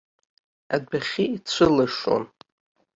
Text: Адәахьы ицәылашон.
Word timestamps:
Адәахьы 0.75 1.23
ицәылашон. 1.35 2.23